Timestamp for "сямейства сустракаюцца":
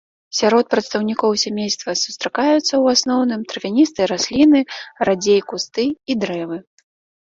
1.43-2.73